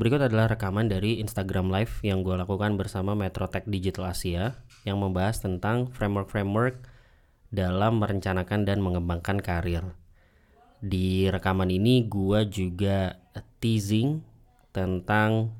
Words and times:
Berikut 0.00 0.16
adalah 0.16 0.48
rekaman 0.48 0.88
dari 0.88 1.20
Instagram 1.20 1.68
Live 1.68 2.00
yang 2.00 2.24
gue 2.24 2.32
lakukan 2.32 2.80
bersama 2.80 3.12
Metrotech 3.12 3.68
Digital 3.68 4.08
Asia 4.08 4.56
yang 4.88 4.96
membahas 4.96 5.44
tentang 5.44 5.92
framework-framework 5.92 6.88
dalam 7.52 8.00
merencanakan 8.00 8.64
dan 8.64 8.80
mengembangkan 8.80 9.44
karir. 9.44 9.84
Di 10.80 11.28
rekaman 11.28 11.68
ini 11.68 12.08
gue 12.08 12.48
juga 12.48 13.20
teasing 13.60 14.24
tentang 14.72 15.52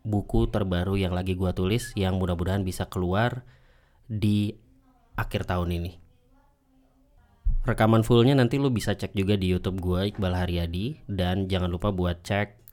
buku 0.00 0.48
terbaru 0.48 0.96
yang 0.96 1.12
lagi 1.12 1.36
gue 1.36 1.52
tulis 1.52 1.92
yang 1.92 2.16
mudah-mudahan 2.16 2.64
bisa 2.64 2.88
keluar 2.88 3.44
di 4.08 4.56
akhir 5.12 5.44
tahun 5.44 5.76
ini. 5.76 5.92
Rekaman 7.68 8.00
fullnya 8.00 8.32
nanti 8.32 8.56
lu 8.56 8.72
bisa 8.72 8.96
cek 8.96 9.12
juga 9.12 9.36
di 9.36 9.52
YouTube 9.52 9.76
gue 9.84 10.08
Iqbal 10.08 10.40
Haryadi 10.40 11.04
dan 11.04 11.52
jangan 11.52 11.68
lupa 11.68 11.92
buat 11.92 12.24
cek 12.24 12.63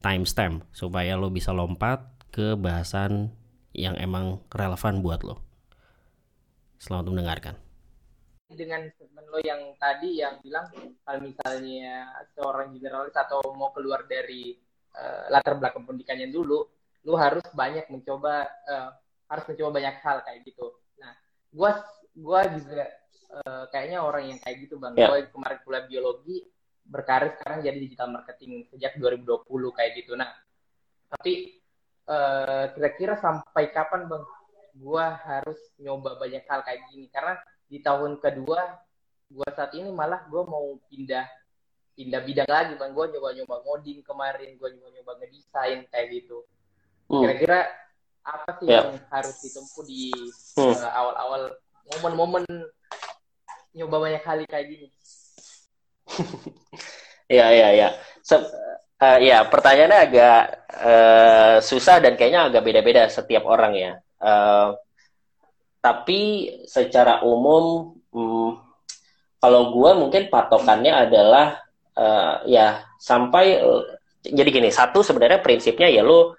timestamp 0.00 0.64
supaya 0.72 1.16
lo 1.16 1.28
bisa 1.28 1.52
lompat 1.52 2.00
ke 2.32 2.56
bahasan 2.56 3.32
yang 3.76 3.94
emang 4.00 4.40
relevan 4.50 5.04
buat 5.04 5.20
lo. 5.22 5.38
Selamat 6.80 7.12
mendengarkan. 7.12 7.54
Dengan 8.50 8.88
statement 8.90 9.28
lo 9.30 9.38
yang 9.44 9.76
tadi 9.78 10.24
yang 10.24 10.40
bilang 10.42 10.66
kalau 11.06 11.20
misalnya 11.22 12.10
seorang 12.34 12.74
generalis 12.74 13.14
atau 13.14 13.38
mau 13.54 13.70
keluar 13.70 14.08
dari 14.10 14.58
uh, 14.96 15.30
latar 15.30 15.60
belakang 15.60 15.86
pendidikannya 15.86 16.32
dulu, 16.32 16.66
lo 17.06 17.14
harus 17.14 17.44
banyak 17.54 17.86
mencoba 17.92 18.48
uh, 18.66 18.90
harus 19.30 19.44
mencoba 19.46 19.70
banyak 19.78 19.96
hal 20.02 20.18
kayak 20.26 20.40
gitu. 20.42 20.66
Nah, 20.98 21.14
gua 21.54 21.78
gua 22.18 22.42
juga 22.50 22.90
uh, 23.30 23.64
kayaknya 23.70 24.02
orang 24.02 24.34
yang 24.34 24.38
kayak 24.42 24.66
gitu 24.66 24.82
bang. 24.82 24.98
Yeah. 24.98 25.14
Gue 25.14 25.30
kemarin 25.30 25.58
kuliah 25.62 25.84
biologi 25.86 26.38
berkarir 26.86 27.36
sekarang 27.38 27.62
jadi 27.62 27.78
digital 27.78 28.08
marketing 28.10 28.66
sejak 28.70 28.98
2020 28.98 29.46
kayak 29.76 29.92
gitu. 30.02 30.12
Nah, 30.18 30.30
tapi 31.10 31.60
uh, 32.10 32.70
kira-kira 32.74 33.14
sampai 33.18 33.70
kapan 33.70 34.10
bang? 34.10 34.24
Gua 34.78 35.18
harus 35.26 35.58
nyoba 35.82 36.14
banyak 36.16 36.46
hal 36.46 36.62
kayak 36.62 36.86
gini 36.90 37.10
karena 37.10 37.38
di 37.66 37.82
tahun 37.82 38.22
kedua 38.22 38.78
gua 39.30 39.48
saat 39.54 39.74
ini 39.74 39.90
malah 39.90 40.26
gua 40.30 40.46
mau 40.46 40.78
pindah 40.90 41.26
pindah 41.94 42.20
bidang 42.22 42.50
lagi 42.50 42.74
bang. 42.78 42.90
Gua 42.94 43.06
nyoba-nyoba 43.10 43.56
ngoding 43.66 44.00
kemarin, 44.06 44.56
gua 44.58 44.68
nyoba-nyoba 44.70 45.12
ngedesain 45.20 45.86
kayak 45.90 46.06
gitu. 46.14 46.46
Hmm. 47.10 47.26
Kira-kira 47.26 47.66
apa 48.20 48.50
sih 48.60 48.68
yeah. 48.68 48.84
yang 48.84 49.00
harus 49.10 49.36
ditempuh 49.42 49.82
di 49.88 50.12
hmm. 50.60 50.74
uh, 50.76 50.90
awal-awal 50.92 51.42
momen-momen 51.90 52.44
nyoba 53.74 53.96
banyak 54.02 54.22
kali 54.22 54.44
kayak 54.46 54.66
gini. 54.70 54.86
Iya 57.30 57.46
iya 57.54 57.68
iya. 57.78 57.88
Uh, 59.00 59.18
ya 59.22 59.46
pertanyaannya 59.46 59.98
agak 60.02 60.40
uh, 60.82 61.56
susah 61.62 62.02
dan 62.02 62.18
kayaknya 62.18 62.50
agak 62.50 62.66
beda-beda 62.66 63.06
setiap 63.06 63.46
orang 63.46 63.72
ya. 63.78 63.92
Uh, 64.18 64.74
tapi 65.78 66.50
secara 66.66 67.22
umum, 67.22 67.94
um, 68.12 68.58
kalau 69.38 69.72
gue 69.72 69.90
mungkin 69.96 70.28
patokannya 70.28 70.92
adalah 70.92 71.62
uh, 71.96 72.42
ya 72.44 72.82
sampai 72.98 73.62
uh, 73.62 73.86
jadi 74.26 74.50
gini. 74.50 74.68
Satu 74.74 75.00
sebenarnya 75.06 75.38
prinsipnya 75.38 75.86
ya 75.86 76.02
lo 76.02 76.34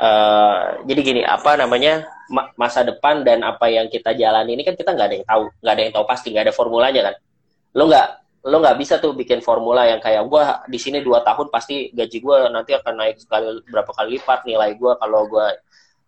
Uh, 0.00 0.80
jadi 0.88 1.00
gini 1.04 1.20
apa 1.20 1.60
namanya 1.60 2.08
masa 2.56 2.80
depan 2.80 3.20
dan 3.20 3.44
apa 3.44 3.68
yang 3.68 3.84
kita 3.92 4.16
jalani 4.16 4.56
ini 4.56 4.64
kan 4.64 4.72
kita 4.72 4.96
nggak 4.96 5.06
ada 5.12 5.16
yang 5.20 5.28
tahu 5.28 5.44
nggak 5.60 5.74
ada 5.76 5.82
yang 5.84 5.92
tahu 5.92 6.04
pasti 6.08 6.32
nggak 6.32 6.44
ada 6.48 6.54
formulanya 6.56 7.00
kan 7.04 7.14
lo 7.76 7.84
nggak 7.84 8.08
lo 8.40 8.56
nggak 8.56 8.78
bisa 8.80 8.96
tuh 8.96 9.12
bikin 9.12 9.44
formula 9.44 9.84
yang 9.84 10.00
kayak 10.00 10.24
gue 10.24 10.42
di 10.72 10.78
sini 10.80 11.04
dua 11.04 11.20
tahun 11.20 11.52
pasti 11.52 11.92
gaji 11.92 12.18
gue 12.24 12.36
nanti 12.48 12.72
akan 12.72 12.94
naik 12.96 13.20
sekali 13.20 13.60
berapa 13.68 13.92
kali 13.92 14.16
lipat 14.16 14.48
nilai 14.48 14.80
gue 14.80 14.92
kalau 14.96 15.28
gue 15.28 15.48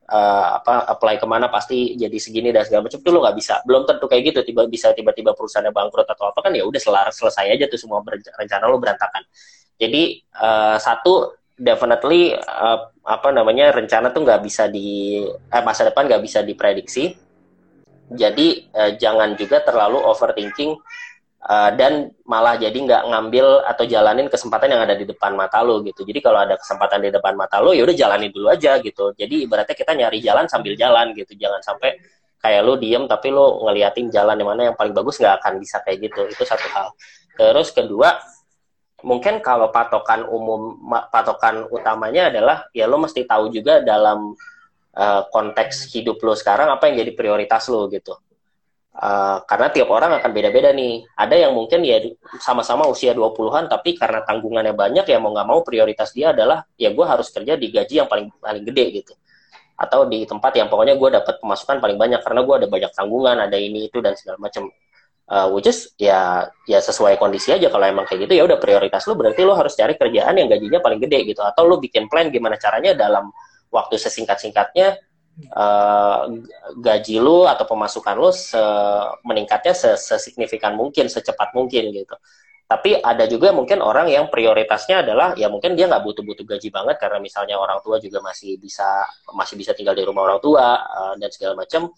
uh, 0.09 0.47
apa 0.61 0.89
apply 0.93 1.17
ke 1.17 1.27
mana 1.29 1.49
pasti 1.49 1.97
jadi 1.97 2.17
segini 2.21 2.53
dan 2.53 2.65
segala 2.69 2.89
macam. 2.89 3.01
Tuh 3.01 3.13
lo 3.13 3.21
nggak 3.25 3.37
bisa. 3.37 3.55
Belum 3.65 3.83
tentu 3.89 4.05
kayak 4.09 4.33
gitu. 4.33 4.41
Tiba 4.45 4.69
bisa 4.69 4.93
tiba-tiba 4.93 5.33
perusahaannya 5.33 5.73
bangkrut 5.73 6.09
atau 6.09 6.33
apa 6.33 6.41
kan 6.45 6.53
ya 6.53 6.65
udah 6.69 6.81
selesai 7.13 7.47
aja 7.49 7.65
tuh 7.69 7.81
semua 7.81 8.05
rencana 8.37 8.65
lo 8.69 8.77
berantakan. 8.77 9.23
Jadi 9.81 10.21
uh, 10.39 10.77
satu 10.77 11.37
definitely 11.57 12.35
uh, 12.37 12.91
apa 13.03 13.29
namanya 13.35 13.75
rencana 13.75 14.15
tuh 14.15 14.23
nggak 14.23 14.41
bisa 14.47 14.71
di 14.71 15.21
eh, 15.27 15.63
masa 15.65 15.89
depan 15.89 16.07
nggak 16.07 16.23
bisa 16.23 16.45
diprediksi. 16.45 17.17
Jadi 18.13 18.69
uh, 18.77 18.93
jangan 19.01 19.35
juga 19.41 19.65
terlalu 19.65 19.97
overthinking 20.01 20.77
uh, 21.47 21.71
dan 21.75 22.15
malah 22.27 22.55
jadi 22.55 22.75
nggak 22.75 23.03
ngambil 23.11 23.67
atau 23.67 23.85
jalanin 23.87 24.31
kesempatan 24.31 24.69
yang 24.79 24.83
ada 24.87 24.95
di 24.95 25.07
depan 25.07 25.35
mata 25.35 25.63
lo 25.63 25.83
gitu. 25.83 26.07
Jadi 26.07 26.19
kalau 26.23 26.39
ada 26.43 26.55
kesempatan 26.55 27.03
di 27.03 27.11
depan 27.11 27.35
mata 27.35 27.59
lo 27.59 27.75
ya 27.75 27.83
udah 27.83 27.97
jalanin 27.97 28.31
dulu 28.31 28.51
aja 28.51 28.79
gitu. 28.79 29.15
Jadi 29.15 29.47
ibaratnya 29.47 29.75
kita 29.75 29.93
nyari 29.95 30.19
jalan 30.23 30.47
sambil 30.47 30.79
jalan 30.79 31.11
gitu. 31.15 31.35
Jangan 31.35 31.61
sampai 31.63 31.99
kayak 32.43 32.63
lo 32.67 32.75
diem 32.79 33.07
tapi 33.07 33.31
lo 33.31 33.63
ngeliatin 33.67 34.11
jalan 34.11 34.35
yang 34.39 34.49
mana 34.51 34.63
yang 34.71 34.77
paling 34.79 34.95
bagus 34.95 35.19
nggak 35.19 35.43
akan 35.43 35.53
bisa 35.59 35.83
kayak 35.83 36.11
gitu. 36.11 36.23
Itu 36.31 36.43
satu 36.47 36.67
hal. 36.71 36.89
Terus 37.39 37.69
kedua 37.75 38.19
mungkin 39.03 39.43
kalau 39.43 39.75
patokan 39.75 40.27
umum 40.31 40.79
patokan 41.11 41.67
utamanya 41.69 42.31
adalah 42.31 42.71
ya 42.71 42.87
lo 42.87 43.03
mesti 43.03 43.27
tahu 43.27 43.51
juga 43.51 43.83
dalam 43.83 44.31
uh, 44.95 45.23
konteks 45.27 45.91
hidup 45.91 46.23
lo 46.23 46.39
sekarang 46.39 46.71
apa 46.71 46.87
yang 46.87 47.03
jadi 47.03 47.13
prioritas 47.19 47.67
lo 47.67 47.91
gitu 47.91 48.15
uh, 48.97 49.39
karena 49.49 49.69
tiap 49.73 49.89
orang 49.89 50.21
akan 50.21 50.31
beda-beda 50.33 50.71
nih. 50.75 51.07
Ada 51.17 51.49
yang 51.49 51.53
mungkin 51.57 51.81
ya 51.87 52.03
sama-sama 52.43 52.85
usia 52.89 53.17
20-an 53.17 53.71
tapi 53.71 53.97
karena 53.97 54.21
tanggungannya 54.27 54.77
banyak 54.77 55.05
ya 55.09 55.19
mau 55.23 55.33
nggak 55.33 55.49
mau 55.49 55.61
prioritas 55.65 56.13
dia 56.13 56.37
adalah 56.37 56.65
ya 56.77 56.93
gue 56.93 57.07
harus 57.07 57.33
kerja 57.33 57.57
di 57.57 57.73
gaji 57.73 58.05
yang 58.05 58.09
paling 58.11 58.29
paling 58.37 58.65
gede 58.69 58.85
gitu. 59.03 59.13
Atau 59.79 60.07
di 60.07 60.29
tempat 60.29 60.53
yang 60.55 60.69
pokoknya 60.69 60.95
gue 61.01 61.09
dapat 61.23 61.35
pemasukan 61.41 61.81
paling 61.81 61.99
banyak 61.99 62.21
karena 62.21 62.41
gue 62.45 62.55
ada 62.65 62.69
banyak 62.69 62.93
tanggungan 62.93 63.37
ada 63.41 63.57
ini 63.57 63.89
itu 63.89 63.99
dan 64.05 64.15
segala 64.15 64.39
macam 64.39 64.69
uh, 65.33 65.49
which 65.51 65.67
is 65.67 65.91
ya 65.97 66.47
ya 66.69 66.79
sesuai 66.79 67.17
kondisi 67.17 67.51
aja. 67.51 67.73
Kalau 67.73 67.87
emang 67.89 68.05
kayak 68.05 68.29
gitu 68.29 68.33
ya 68.39 68.45
udah 68.45 68.61
prioritas 68.61 69.03
lu 69.09 69.17
berarti 69.17 69.41
lu 69.43 69.57
harus 69.57 69.73
cari 69.73 69.97
kerjaan 69.97 70.37
yang 70.37 70.49
gajinya 70.53 70.79
paling 70.85 71.01
gede 71.01 71.33
gitu. 71.33 71.41
Atau 71.43 71.67
lu 71.67 71.81
bikin 71.81 72.07
plan 72.13 72.29
gimana 72.29 72.61
caranya 72.61 72.93
dalam 72.93 73.33
waktu 73.73 73.97
sesingkat-singkatnya 73.97 75.01
uh, 75.53 76.29
gaji 76.79 77.17
lu 77.19 77.49
atau 77.49 77.65
pemasukan 77.65 78.15
lu 78.17 78.31
se 78.33 78.61
meningkatnya 79.25 79.73
sesignifikan 79.97 80.77
mungkin 80.77 81.09
secepat 81.09 81.57
mungkin 81.57 81.93
gitu. 81.93 82.17
Tapi 82.69 83.05
ada 83.05 83.29
juga 83.29 83.53
mungkin 83.53 83.85
orang 83.85 84.09
yang 84.09 84.33
prioritasnya 84.33 85.05
adalah 85.05 85.37
ya 85.37 85.53
mungkin 85.53 85.77
dia 85.77 85.85
nggak 85.93 86.01
butuh-butuh 86.09 86.57
gaji 86.57 86.73
banget 86.73 86.97
karena 86.97 87.21
misalnya 87.21 87.61
orang 87.61 87.85
tua 87.85 88.01
juga 88.01 88.25
masih 88.25 88.57
bisa 88.57 89.05
masih 89.37 89.61
bisa 89.61 89.77
tinggal 89.77 89.93
di 89.93 90.01
rumah 90.01 90.25
orang 90.25 90.41
tua 90.41 90.81
uh, 90.81 91.15
dan 91.21 91.29
segala 91.29 91.53
macam 91.53 91.93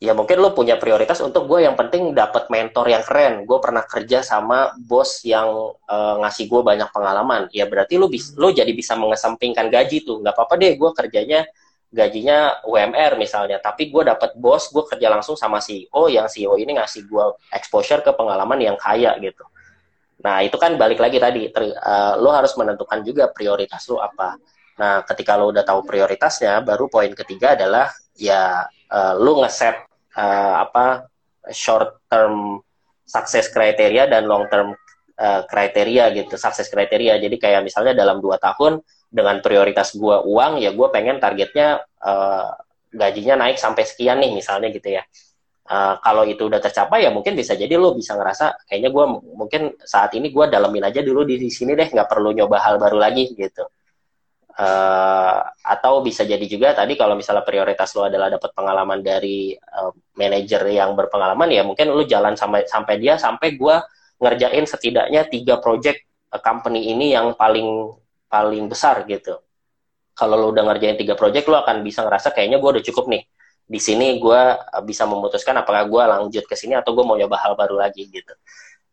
ya 0.00 0.12
mungkin 0.16 0.36
lo 0.42 0.52
punya 0.52 0.76
prioritas 0.76 1.16
untuk 1.24 1.46
gue 1.48 1.64
yang 1.64 1.76
penting 1.76 2.16
dapat 2.16 2.48
mentor 2.48 2.88
yang 2.88 3.04
keren. 3.04 3.44
Gue 3.44 3.60
pernah 3.60 3.84
kerja 3.84 4.24
sama 4.24 4.72
bos 4.76 5.20
yang 5.24 5.76
uh, 5.88 6.14
ngasih 6.24 6.48
gue 6.48 6.60
banyak 6.64 6.88
pengalaman. 6.88 7.52
Ya 7.52 7.68
berarti 7.68 8.00
lo 8.00 8.08
bis 8.08 8.32
lo 8.40 8.52
jadi 8.52 8.72
bisa 8.72 8.96
mengesampingkan 8.96 9.68
gaji 9.68 10.00
tuh. 10.00 10.24
Nggak 10.24 10.32
apa-apa 10.32 10.54
deh 10.60 10.80
gue 10.80 10.90
kerjanya 10.96 11.44
gajinya 11.94 12.66
UMR 12.66 13.14
misalnya. 13.14 13.62
Tapi 13.62 13.88
gue 13.88 14.02
dapat 14.02 14.34
bos 14.34 14.66
gue 14.74 14.82
kerja 14.82 15.06
langsung 15.06 15.38
sama 15.38 15.62
CEO 15.62 16.10
yang 16.10 16.26
CEO 16.26 16.58
ini 16.58 16.74
ngasih 16.74 17.06
gue 17.06 17.24
exposure 17.54 18.02
ke 18.02 18.10
pengalaman 18.10 18.58
yang 18.58 18.74
kaya 18.74 19.14
gitu. 19.22 19.46
Nah 20.26 20.42
itu 20.42 20.58
kan 20.58 20.74
balik 20.74 20.98
lagi 20.98 21.22
tadi 21.22 21.46
ter, 21.54 21.70
uh, 21.70 22.18
lo 22.18 22.34
harus 22.34 22.50
menentukan 22.58 23.06
juga 23.06 23.30
prioritas 23.30 23.86
lo 23.86 24.02
apa. 24.02 24.34
Nah 24.82 25.06
ketika 25.06 25.38
lo 25.38 25.54
udah 25.54 25.62
tahu 25.62 25.86
prioritasnya 25.86 26.66
baru 26.66 26.90
poin 26.90 27.14
ketiga 27.14 27.54
adalah 27.54 27.94
ya 28.18 28.66
uh, 28.90 29.14
lu 29.14 29.38
ngeset 29.46 29.86
uh, 30.18 30.54
apa 30.66 31.06
short 31.54 32.02
term 32.10 32.58
success 33.06 33.52
kriteria 33.52 34.10
dan 34.10 34.26
long 34.26 34.48
term 34.50 34.74
uh, 35.18 35.42
kriteria 35.46 36.10
gitu 36.14 36.34
sukses 36.34 36.66
kriteria. 36.70 37.18
Jadi 37.18 37.36
kayak 37.38 37.62
misalnya 37.62 37.94
dalam 37.94 38.18
dua 38.18 38.38
tahun 38.38 38.82
dengan 39.14 39.38
prioritas 39.38 39.94
gua 39.94 40.26
uang 40.26 40.58
ya 40.58 40.74
gue 40.74 40.88
pengen 40.90 41.22
targetnya 41.22 41.82
uh, 42.02 42.50
gajinya 42.90 43.46
naik 43.46 43.58
sampai 43.58 43.86
sekian 43.86 44.18
nih 44.22 44.34
misalnya 44.34 44.70
gitu 44.74 44.98
ya. 44.98 45.02
Uh, 45.64 45.96
kalau 46.04 46.28
itu 46.28 46.44
udah 46.44 46.60
tercapai 46.60 47.08
ya 47.08 47.10
mungkin 47.14 47.32
bisa 47.32 47.56
jadi 47.56 47.80
lo 47.80 47.96
bisa 47.96 48.12
ngerasa 48.20 48.68
kayaknya 48.68 48.92
gue 48.92 49.04
mungkin 49.32 49.62
saat 49.80 50.12
ini 50.12 50.28
gue 50.28 50.44
dalemin 50.44 50.92
aja 50.92 51.00
dulu 51.00 51.24
di 51.24 51.40
sini 51.48 51.72
deh 51.72 51.88
nggak 51.88 52.04
perlu 52.04 52.36
nyoba 52.36 52.60
hal 52.60 52.76
baru 52.76 53.00
lagi 53.00 53.32
gitu. 53.32 53.64
Uh, 54.54 55.40
atau 55.66 55.98
bisa 56.04 56.22
jadi 56.22 56.46
juga 56.46 56.70
tadi 56.78 56.94
kalau 56.94 57.18
misalnya 57.18 57.42
prioritas 57.42 57.90
lo 57.98 58.06
adalah 58.06 58.30
dapat 58.30 58.54
pengalaman 58.54 59.02
dari 59.02 59.50
uh, 59.50 59.90
manajer 60.14 60.62
yang 60.70 60.94
berpengalaman 60.94 61.50
ya 61.50 61.66
mungkin 61.66 61.90
lo 61.90 62.06
jalan 62.06 62.38
sampai 62.38 62.62
sampai 62.62 63.02
dia 63.02 63.18
sampai 63.18 63.58
gue 63.58 63.76
ngerjain 64.18 64.64
setidaknya 64.64 65.26
tiga 65.26 65.58
project 65.58 66.02
uh, 66.30 66.40
company 66.40 66.90
ini 66.90 67.14
yang 67.14 67.34
paling 67.34 67.94
paling 68.30 68.66
besar 68.66 69.06
gitu. 69.06 69.38
Kalau 70.14 70.38
lo 70.38 70.46
udah 70.54 70.62
ngerjain 70.70 70.98
tiga 70.98 71.18
project 71.18 71.46
lo 71.50 71.58
akan 71.62 71.82
bisa 71.82 72.06
ngerasa 72.06 72.30
kayaknya 72.30 72.62
gue 72.62 72.70
udah 72.78 72.84
cukup 72.86 73.10
nih. 73.10 73.22
Di 73.64 73.80
sini 73.80 74.20
gue 74.20 74.42
bisa 74.86 75.08
memutuskan 75.08 75.58
apakah 75.58 75.88
gue 75.88 76.02
lanjut 76.02 76.44
ke 76.46 76.54
sini 76.54 76.78
atau 76.78 76.94
gue 76.94 77.02
mau 77.02 77.18
nyoba 77.18 77.38
hal 77.42 77.58
baru 77.58 77.80
lagi 77.82 78.06
gitu. 78.06 78.34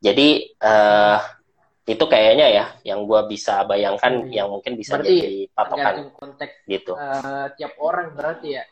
Jadi 0.02 0.58
uh, 0.58 1.22
itu 1.86 2.06
kayaknya 2.06 2.48
ya 2.50 2.66
yang 2.86 3.06
gue 3.06 3.22
bisa 3.30 3.66
bayangkan 3.66 4.26
hmm. 4.26 4.34
yang 4.34 4.50
mungkin 4.50 4.74
bisa 4.78 4.98
berarti 4.98 5.18
jadi 5.18 5.42
patokan 5.54 5.96
konteks 6.14 6.54
gitu. 6.66 6.94
uh, 6.98 7.50
tiap 7.58 7.74
orang 7.78 8.14
berarti 8.18 8.58
ya. 8.58 8.64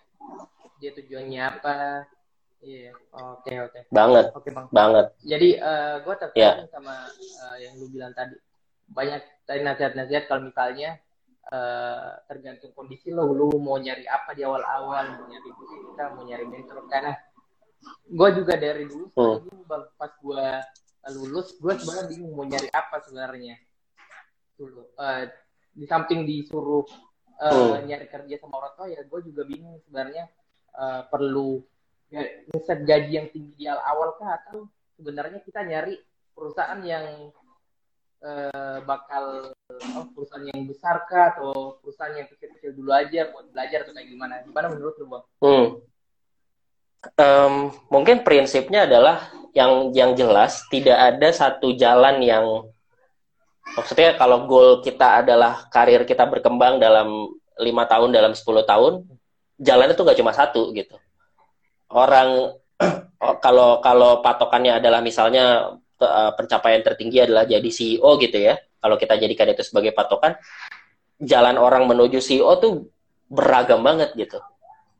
Dia 0.79 0.95
tujuannya 0.95 1.41
apa 1.43 1.75
iya 2.59 2.91
yeah. 2.91 2.93
oke 3.15 3.45
okay, 3.45 3.55
oke 3.63 3.71
okay. 3.71 3.81
banget 3.91 4.25
oke 4.31 4.41
okay, 4.43 4.51
bang 4.51 4.67
banget 4.71 5.05
jadi 5.23 5.49
uh, 5.63 5.71
eh, 5.71 5.95
gue 6.03 6.15
tertarik 6.19 6.43
yeah. 6.43 6.55
sama 6.71 6.95
uh, 7.45 7.57
yang 7.59 7.73
lu 7.79 7.87
bilang 7.91 8.11
tadi 8.11 8.35
banyak 8.89 9.21
tadi 9.45 9.61
nasihat-nasihat 9.61 10.23
kalau 10.25 10.49
misalnya 10.49 10.97
uh, 11.53 12.19
tergantung 12.25 12.73
kondisi 12.73 13.13
lo 13.13 13.29
lu 13.29 13.53
mau 13.61 13.77
nyari 13.77 14.03
apa 14.09 14.33
di 14.33 14.41
awal-awal 14.41 15.05
mau 15.13 15.25
nyari 15.29 15.49
kita 15.93 16.03
mau 16.17 16.23
nyari 16.25 16.45
mentor 16.49 16.77
karena 16.89 17.13
gue 18.09 18.29
juga 18.35 18.53
dari 18.59 18.83
dulu 18.89 19.05
hmm. 19.15 19.95
pas 19.95 20.11
gue 20.19 20.45
lulus 21.15 21.55
gue 21.57 21.73
sebenarnya 21.79 22.07
bingung 22.11 22.33
mau 22.35 22.45
nyari 22.45 22.69
apa 22.69 23.01
sebenarnya 23.07 23.55
dulu 24.59 24.83
uh, 24.99 25.23
di 25.71 25.85
samping 25.87 26.27
disuruh 26.27 26.83
uh, 27.39 27.79
hmm. 27.79 27.87
nyari 27.87 28.07
kerja 28.11 28.35
sama 28.41 28.59
orang 28.59 28.73
tua 28.75 28.87
ya 28.91 29.01
gue 29.07 29.19
juga 29.23 29.41
bingung 29.47 29.79
sebenarnya 29.87 30.27
uh, 30.75 31.07
perlu 31.07 31.63
ngeset 32.09 32.79
gaji 32.85 33.11
yang 33.21 33.27
tinggi 33.29 33.53
di 33.53 33.65
awal 33.69 34.17
kah 34.17 34.41
atau 34.41 34.65
sebenarnya 34.97 35.39
kita 35.45 35.61
nyari 35.61 36.01
perusahaan 36.33 36.81
yang 36.81 37.29
uh, 38.25 38.77
bakal 38.83 39.53
oh, 39.95 40.05
perusahaan 40.17 40.49
yang 40.49 40.65
besar 40.65 41.05
kah 41.05 41.37
atau 41.37 41.77
perusahaan 41.79 42.17
yang 42.17 42.27
kecil-kecil 42.27 42.73
dulu 42.73 42.91
aja 42.91 43.29
buat 43.29 43.53
belajar 43.53 43.85
atau 43.85 43.93
kayak 43.93 44.09
gimana 44.09 44.33
gimana 44.41 44.65
menurut 44.73 44.95
lu 44.97 45.05
bang? 45.05 45.23
Hmm. 45.43 45.67
Um, 47.15 47.55
mungkin 47.87 48.27
prinsipnya 48.27 48.83
adalah 48.83 49.31
yang 49.55 49.95
yang 49.95 50.11
jelas 50.19 50.67
tidak 50.67 50.99
ada 50.99 51.31
satu 51.31 51.71
jalan 51.77 52.19
yang 52.19 52.67
maksudnya 53.77 54.19
kalau 54.19 54.49
goal 54.49 54.83
kita 54.83 55.23
adalah 55.23 55.69
karir 55.71 56.03
kita 56.03 56.27
berkembang 56.27 56.81
dalam 56.81 57.31
lima 57.59 57.83
tahun 57.87 58.11
dalam 58.11 58.33
10 58.35 58.43
tahun 58.67 58.93
jalannya 59.59 59.95
tuh 59.95 60.03
nggak 60.07 60.19
cuma 60.19 60.31
satu 60.31 60.71
gitu 60.75 60.95
orang 61.93 62.55
oh, 63.25 63.35
kalau 63.43 63.83
kalau 63.83 64.21
patokannya 64.23 64.79
adalah 64.79 65.03
misalnya 65.03 65.75
uh, 65.99 66.31
pencapaian 66.37 66.81
tertinggi 66.85 67.25
adalah 67.25 67.43
jadi 67.45 67.69
CEO 67.69 68.17
gitu 68.21 68.37
ya 68.37 68.55
kalau 68.79 68.95
kita 68.95 69.19
jadikan 69.19 69.51
itu 69.51 69.65
sebagai 69.65 69.91
patokan 69.91 70.37
jalan 71.19 71.59
orang 71.59 71.83
menuju 71.89 72.23
CEO 72.23 72.55
tuh 72.61 72.87
beragam 73.27 73.83
banget 73.83 74.15
gitu 74.15 74.39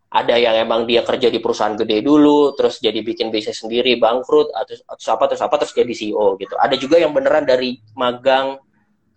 ada 0.10 0.42
yang 0.42 0.58
emang 0.58 0.90
dia 0.90 1.06
kerja 1.06 1.30
di 1.30 1.38
perusahaan 1.38 1.78
gede 1.78 2.02
dulu, 2.02 2.58
terus 2.58 2.82
jadi 2.82 2.98
bikin 3.06 3.30
bisnis 3.30 3.62
sendiri, 3.62 3.94
bangkrut, 4.02 4.50
atau, 4.58 4.74
atau 4.90 5.10
apa, 5.14 5.24
terus 5.30 5.42
apa, 5.46 5.56
terus 5.62 5.74
jadi 5.78 5.94
CEO 5.94 6.34
gitu. 6.42 6.58
Ada 6.58 6.76
juga 6.82 6.98
yang 6.98 7.14
beneran 7.14 7.46
dari 7.46 7.78
magang, 7.94 8.58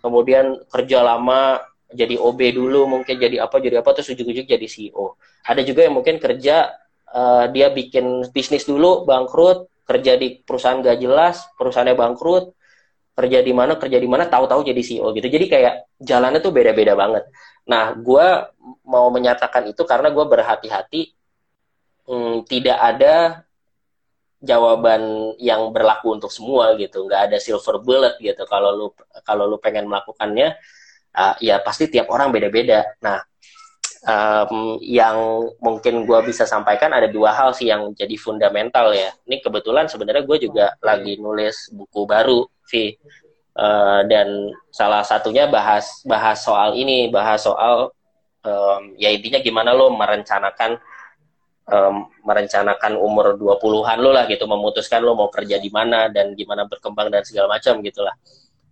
kemudian 0.04 0.60
kerja 0.68 1.00
lama, 1.00 1.64
jadi 1.88 2.20
OB 2.20 2.40
dulu, 2.52 2.84
mungkin 2.84 3.16
jadi 3.16 3.40
apa, 3.40 3.56
jadi 3.56 3.80
apa, 3.80 3.96
terus 3.96 4.12
ujung-ujung 4.12 4.44
jadi 4.44 4.68
CEO. 4.68 5.16
Ada 5.48 5.64
juga 5.64 5.80
yang 5.88 5.96
mungkin 5.96 6.20
kerja, 6.20 6.76
uh, 7.14 7.46
dia 7.52 7.68
bikin 7.70 8.28
bisnis 8.32 8.64
dulu, 8.64 9.04
bangkrut, 9.04 9.68
kerja 9.86 10.16
di 10.16 10.40
perusahaan 10.42 10.80
gak 10.80 10.98
jelas, 10.98 11.44
perusahaannya 11.60 11.96
bangkrut, 11.96 12.56
kerja 13.12 13.38
di 13.44 13.52
mana, 13.52 13.76
kerja 13.76 13.98
di 14.00 14.08
mana, 14.08 14.26
tahu-tahu 14.26 14.64
jadi 14.64 14.82
CEO 14.82 15.12
gitu. 15.12 15.28
Jadi 15.28 15.46
kayak 15.48 15.74
jalannya 16.00 16.40
tuh 16.40 16.52
beda-beda 16.52 16.96
banget. 16.96 17.28
Nah, 17.68 17.94
gue 17.94 18.26
mau 18.88 19.06
menyatakan 19.12 19.68
itu 19.70 19.84
karena 19.84 20.10
gue 20.10 20.24
berhati-hati 20.26 21.14
hmm, 22.08 22.48
tidak 22.48 22.78
ada 22.78 23.46
jawaban 24.42 25.32
yang 25.38 25.70
berlaku 25.70 26.18
untuk 26.18 26.34
semua 26.34 26.74
gitu 26.74 27.06
nggak 27.06 27.30
ada 27.30 27.38
silver 27.38 27.78
bullet 27.78 28.18
gitu 28.18 28.42
kalau 28.50 28.74
lu 28.74 28.86
kalau 29.22 29.46
lu 29.46 29.62
pengen 29.62 29.86
melakukannya 29.86 30.58
uh, 31.14 31.38
ya 31.38 31.62
pasti 31.62 31.86
tiap 31.86 32.10
orang 32.10 32.34
beda-beda 32.34 32.82
nah 32.98 33.22
um, 34.06 34.78
yang 34.82 35.46
mungkin 35.62 36.04
gue 36.06 36.20
bisa 36.26 36.44
sampaikan 36.46 36.90
ada 36.90 37.06
dua 37.06 37.34
hal 37.34 37.54
sih 37.54 37.70
yang 37.70 37.94
jadi 37.94 38.14
fundamental 38.18 38.90
ya. 38.94 39.10
Ini 39.26 39.42
kebetulan 39.42 39.86
sebenarnya 39.86 40.24
gue 40.26 40.38
juga 40.50 40.74
lagi 40.82 41.18
nulis 41.18 41.70
buku 41.70 42.02
baru 42.06 42.46
Vi. 42.70 42.96
Uh, 43.52 44.00
dan 44.08 44.48
salah 44.72 45.04
satunya 45.04 45.44
bahas 45.44 46.00
bahas 46.08 46.40
soal 46.40 46.72
ini 46.72 47.12
bahas 47.12 47.44
soal 47.44 47.92
um, 48.48 48.82
ya 48.96 49.12
intinya 49.12 49.44
gimana 49.44 49.76
lo 49.76 49.92
merencanakan 49.92 50.80
um, 51.68 52.08
merencanakan 52.24 52.96
umur 52.96 53.36
20-an 53.36 53.98
lo 54.00 54.08
lah 54.08 54.24
gitu 54.24 54.48
memutuskan 54.48 55.04
lo 55.04 55.12
mau 55.12 55.28
kerja 55.28 55.60
di 55.60 55.68
mana 55.68 56.08
dan 56.08 56.32
gimana 56.32 56.64
berkembang 56.64 57.12
dan 57.12 57.28
segala 57.28 57.60
macam 57.60 57.84
gitulah 57.84 58.16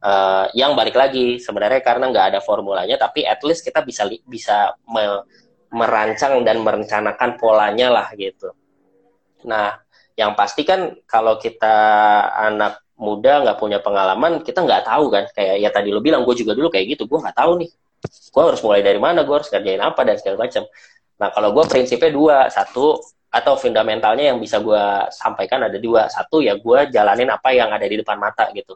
uh, 0.05 0.47
yang 0.57 0.73
balik 0.75 0.97
lagi 0.97 1.39
sebenarnya 1.39 1.81
karena 1.85 2.09
nggak 2.09 2.27
ada 2.35 2.41
formulanya 2.41 2.97
tapi 2.97 3.25
at 3.25 3.41
least 3.45 3.65
kita 3.65 3.85
bisa 3.85 4.09
bisa 4.27 4.75
me, 4.89 5.25
merancang 5.71 6.43
dan 6.43 6.61
merencanakan 6.65 7.39
polanya 7.39 7.89
lah 7.95 8.09
gitu. 8.19 8.51
Nah 9.47 9.79
yang 10.19 10.35
pasti 10.35 10.67
kan 10.67 10.99
kalau 11.07 11.39
kita 11.39 11.77
anak 12.37 12.83
muda 13.01 13.41
nggak 13.47 13.57
punya 13.57 13.79
pengalaman 13.81 14.43
kita 14.43 14.67
nggak 14.67 14.85
tahu 14.89 15.07
kan. 15.13 15.25
Kayak 15.31 15.57
ya 15.63 15.71
tadi 15.71 15.95
lo 15.95 16.03
bilang 16.03 16.27
gue 16.27 16.35
juga 16.35 16.53
dulu 16.59 16.69
kayak 16.73 16.99
gitu 16.99 17.07
gue 17.07 17.19
nggak 17.23 17.37
tahu 17.39 17.63
nih. 17.63 17.71
Gue 18.35 18.43
harus 18.43 18.61
mulai 18.65 18.83
dari 18.83 18.99
mana 18.99 19.23
gue 19.23 19.35
harus 19.37 19.49
kerjain 19.49 19.81
apa 19.81 20.01
dan 20.03 20.17
segala 20.19 20.49
macam 20.49 20.65
nah 21.21 21.29
kalau 21.37 21.53
gue 21.53 21.65
prinsipnya 21.69 22.09
dua 22.17 22.37
satu 22.49 22.97
atau 23.29 23.53
fundamentalnya 23.61 24.33
yang 24.33 24.41
bisa 24.41 24.59
gue 24.59 24.85
sampaikan 25.15 25.71
ada 25.71 25.79
dua. 25.79 26.11
Satu 26.11 26.43
ya 26.43 26.59
gue 26.59 26.79
jalanin 26.91 27.31
apa 27.31 27.55
yang 27.55 27.71
ada 27.71 27.87
di 27.87 27.95
depan 28.01 28.19
mata 28.19 28.51
gitu 28.51 28.75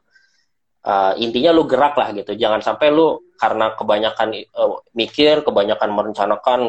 uh, 0.85 1.13
intinya 1.19 1.51
lu 1.51 1.65
gerak 1.65 1.97
lah 1.97 2.13
gitu. 2.13 2.37
Jangan 2.37 2.61
sampai 2.61 2.93
lu 2.93 3.19
karena 3.41 3.75
kebanyakan 3.75 4.29
uh, 4.55 4.79
mikir 4.95 5.43
kebanyakan 5.43 5.91
merencanakan 5.91 6.61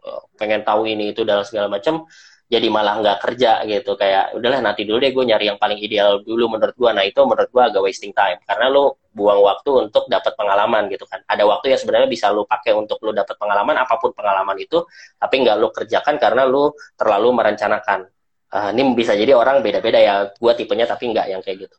uh, 0.00 0.22
pengen 0.38 0.62
tahu 0.62 0.88
ini 0.88 1.12
itu 1.12 1.26
dan 1.26 1.42
segala 1.42 1.68
macam 1.68 2.06
jadi 2.46 2.70
malah 2.70 3.02
nggak 3.02 3.18
kerja 3.26 3.66
gitu. 3.66 3.98
Kayak 3.98 4.38
udahlah 4.38 4.62
nanti 4.62 4.86
dulu 4.86 5.02
deh 5.02 5.10
gue 5.10 5.24
nyari 5.26 5.50
yang 5.50 5.58
paling 5.58 5.82
ideal 5.82 6.22
dulu 6.22 6.56
menurut 6.56 6.74
gue 6.78 6.90
nah 6.94 7.02
itu 7.02 7.20
menurut 7.26 7.50
gue 7.50 7.62
agak 7.62 7.82
wasting 7.82 8.14
time 8.14 8.38
karena 8.46 8.70
lo 8.70 9.02
buang 9.16 9.40
waktu 9.42 9.88
untuk 9.88 10.06
dapat 10.06 10.32
pengalaman 10.38 10.86
gitu 10.92 11.04
kan. 11.10 11.20
Ada 11.26 11.42
waktu 11.42 11.74
yang 11.74 11.80
sebenarnya 11.82 12.08
bisa 12.08 12.30
lo 12.30 12.46
pakai 12.46 12.72
untuk 12.76 13.02
lo 13.02 13.10
dapat 13.10 13.34
pengalaman 13.34 13.74
apa 13.82 13.98
pun 13.98 14.14
pengalaman 14.14 14.56
itu 14.62 14.86
tapi 15.18 15.42
nggak 15.42 15.56
lo 15.58 15.68
kerjakan 15.74 16.14
karena 16.22 16.46
lo 16.46 16.78
terlalu 16.94 17.34
merencanakan. 17.34 18.06
Uh, 18.46 18.70
ini 18.70 18.94
bisa 18.94 19.10
jadi 19.18 19.34
orang 19.34 19.58
beda-beda 19.58 19.98
ya 19.98 20.30
gue 20.30 20.52
tipenya 20.54 20.86
tapi 20.86 21.10
nggak 21.10 21.26
yang 21.34 21.42
kayak 21.42 21.66
gitu 21.66 21.76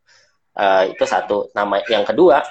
uh, 0.57 0.83
itu 0.89 1.05
satu. 1.05 1.53
Nama 1.53 1.85
yang 1.87 2.03
kedua 2.03 2.41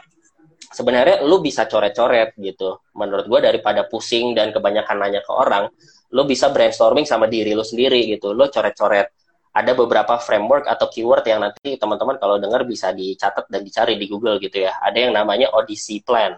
sebenarnya 0.70 1.26
lo 1.26 1.42
bisa 1.42 1.66
coret-coret 1.66 2.38
gitu. 2.38 2.80
Menurut 2.94 3.26
gue 3.26 3.40
daripada 3.42 3.84
pusing 3.90 4.32
dan 4.32 4.54
kebanyakan 4.54 4.96
nanya 4.98 5.20
ke 5.26 5.32
orang 5.34 5.66
lo 6.14 6.22
bisa 6.22 6.54
brainstorming 6.54 7.02
sama 7.02 7.26
diri 7.26 7.52
lo 7.52 7.66
sendiri 7.66 8.06
gitu. 8.06 8.30
Lo 8.32 8.46
coret-coret. 8.46 9.10
Ada 9.56 9.72
beberapa 9.72 10.20
framework 10.20 10.68
atau 10.68 10.92
keyword 10.92 11.24
yang 11.24 11.40
nanti 11.40 11.80
teman-teman 11.80 12.20
kalau 12.20 12.36
dengar 12.36 12.68
bisa 12.68 12.92
dicatat 12.92 13.48
dan 13.48 13.64
dicari 13.64 13.96
di 13.96 14.04
Google 14.04 14.36
gitu 14.36 14.68
ya. 14.68 14.76
Ada 14.84 15.08
yang 15.08 15.12
namanya 15.16 15.48
Odyssey 15.56 16.04
Plan. 16.04 16.36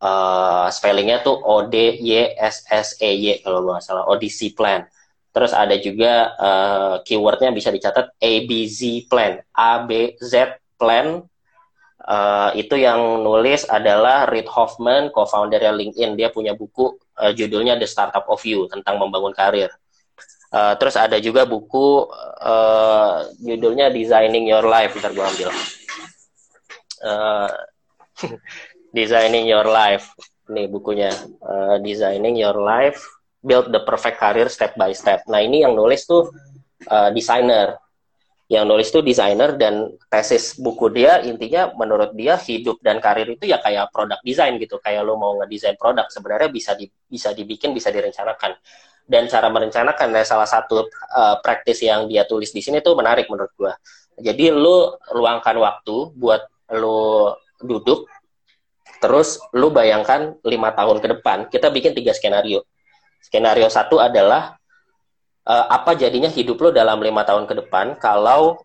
Uh, 0.00 0.64
spellingnya 0.72 1.20
tuh 1.20 1.36
O 1.36 1.68
D 1.68 2.00
Y 2.00 2.32
S 2.40 2.64
S 2.72 2.96
E 3.04 3.12
Y 3.12 3.44
kalau 3.44 3.60
nggak 3.68 3.84
salah. 3.84 4.08
Odyssey 4.08 4.56
Plan. 4.56 4.88
Terus 5.30 5.52
ada 5.52 5.76
juga 5.76 6.32
uh, 6.40 6.94
keywordnya 7.04 7.52
bisa 7.52 7.68
dicatat 7.68 8.16
A 8.16 8.32
B 8.48 8.64
Z 8.64 9.04
Plan. 9.12 9.44
A 9.52 9.84
B 9.84 10.16
Z 10.16 10.56
Plan 10.80 11.20
Uh, 12.00 12.48
itu 12.56 12.80
yang 12.80 13.20
nulis 13.20 13.68
adalah 13.68 14.24
Reid 14.24 14.48
Hoffman, 14.48 15.12
co-founder 15.12 15.60
LinkedIn. 15.60 16.16
Dia 16.16 16.32
punya 16.32 16.56
buku 16.56 16.96
uh, 17.20 17.32
judulnya 17.36 17.76
The 17.76 17.84
Startup 17.84 18.24
of 18.24 18.40
You 18.40 18.64
tentang 18.72 18.96
membangun 18.96 19.36
karir. 19.36 19.68
Uh, 20.50 20.74
terus 20.80 20.96
ada 20.96 21.20
juga 21.20 21.44
buku 21.44 22.08
uh, 22.40 23.28
judulnya 23.38 23.92
Designing 23.92 24.48
Your 24.48 24.64
Life. 24.64 24.96
Ntar 24.96 25.12
gue 25.12 25.22
ambil. 25.22 25.48
Uh, 27.04 27.52
Designing 28.96 29.44
Your 29.44 29.68
Life. 29.68 30.08
Ini 30.48 30.72
bukunya. 30.72 31.12
Uh, 31.44 31.76
Designing 31.84 32.40
Your 32.40 32.56
Life, 32.56 33.04
Build 33.44 33.76
the 33.76 33.84
Perfect 33.84 34.16
Career 34.16 34.48
Step 34.48 34.72
by 34.74 34.96
Step. 34.96 35.28
Nah 35.28 35.44
ini 35.44 35.68
yang 35.68 35.76
nulis 35.76 36.08
tuh 36.08 36.32
uh, 36.88 37.12
desainer 37.12 37.76
yang 38.50 38.66
nulis 38.66 38.90
itu 38.90 38.98
desainer 38.98 39.54
dan 39.54 39.94
tesis 40.10 40.58
buku 40.58 40.90
dia 40.90 41.22
intinya 41.22 41.70
menurut 41.78 42.10
dia 42.18 42.34
hidup 42.34 42.82
dan 42.82 42.98
karir 42.98 43.30
itu 43.30 43.46
ya 43.46 43.62
kayak 43.62 43.94
produk 43.94 44.18
desain 44.26 44.58
gitu. 44.58 44.82
Kayak 44.82 45.06
lo 45.06 45.14
mau 45.14 45.38
ngedesain 45.38 45.78
produk 45.78 46.10
sebenarnya 46.10 46.50
bisa 46.50 46.74
di, 46.74 46.90
bisa 47.06 47.30
dibikin 47.30 47.70
bisa 47.70 47.94
direncanakan. 47.94 48.58
Dan 49.06 49.30
cara 49.30 49.46
merencanakan 49.54 50.18
ya 50.18 50.26
salah 50.26 50.50
satu 50.50 50.82
uh, 51.14 51.38
praktis 51.38 51.78
yang 51.86 52.10
dia 52.10 52.26
tulis 52.26 52.50
di 52.50 52.58
sini 52.58 52.82
tuh 52.82 52.98
menarik 52.98 53.30
menurut 53.30 53.54
gua. 53.54 53.72
Jadi 54.18 54.50
lo 54.50 54.98
luangkan 55.14 55.54
waktu 55.54 55.96
buat 56.18 56.42
lo 56.74 57.38
duduk 57.62 58.10
terus 59.00 59.40
lo 59.54 59.72
bayangkan 59.72 60.36
lima 60.44 60.74
tahun 60.76 60.98
ke 60.98 61.08
depan 61.18 61.38
kita 61.54 61.70
bikin 61.70 61.94
tiga 61.94 62.10
skenario. 62.10 62.66
Skenario 63.22 63.70
satu 63.70 64.02
adalah 64.02 64.59
uh, 65.46 65.66
apa 65.70 65.96
jadinya 65.96 66.28
hidup 66.28 66.58
lo 66.60 66.68
dalam 66.74 67.00
lima 67.00 67.22
tahun 67.24 67.48
ke 67.48 67.54
depan 67.64 67.96
kalau 67.96 68.60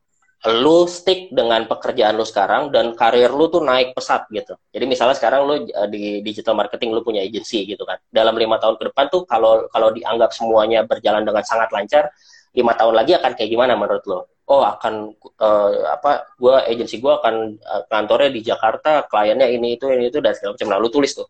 lu 0.46 0.86
stick 0.86 1.34
dengan 1.34 1.66
pekerjaan 1.66 2.14
lu 2.14 2.22
sekarang 2.22 2.70
dan 2.70 2.94
karir 2.94 3.34
lu 3.34 3.50
tuh 3.50 3.66
naik 3.66 3.98
pesat 3.98 4.30
gitu. 4.30 4.54
Jadi 4.70 4.86
misalnya 4.86 5.18
sekarang 5.18 5.42
lu 5.48 5.56
uh, 5.66 5.90
di 5.90 6.22
digital 6.22 6.54
marketing 6.54 6.94
lu 6.94 7.02
punya 7.02 7.26
agency 7.26 7.66
gitu 7.66 7.82
kan. 7.82 7.98
Dalam 8.14 8.38
lima 8.38 8.62
tahun 8.62 8.78
ke 8.78 8.94
depan 8.94 9.10
tuh 9.10 9.26
kalau 9.26 9.66
kalau 9.74 9.90
dianggap 9.90 10.30
semuanya 10.36 10.86
berjalan 10.86 11.26
dengan 11.26 11.42
sangat 11.42 11.74
lancar, 11.74 12.14
lima 12.54 12.78
tahun 12.78 12.94
lagi 12.94 13.18
akan 13.18 13.32
kayak 13.34 13.50
gimana 13.50 13.74
menurut 13.74 14.06
lo? 14.06 14.20
Oh 14.46 14.62
akan 14.62 15.18
uh, 15.42 15.98
apa? 15.98 16.38
Gua 16.38 16.62
agency 16.70 17.02
gua 17.02 17.18
akan 17.26 17.58
uh, 17.58 17.82
kantornya 17.90 18.30
di 18.30 18.42
Jakarta, 18.46 19.10
kliennya 19.10 19.50
ini 19.50 19.82
itu 19.82 19.90
ini 19.90 20.14
itu 20.14 20.22
dan 20.22 20.38
segala 20.38 20.54
macam. 20.54 20.68
Nah 20.70 20.78
lu 20.78 20.90
tulis 20.94 21.18
tuh 21.18 21.26